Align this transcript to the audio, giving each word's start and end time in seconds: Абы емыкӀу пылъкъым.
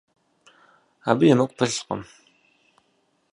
Абы 1.09 1.25
емыкӀу 1.33 1.55
пылъкъым. 1.57 2.01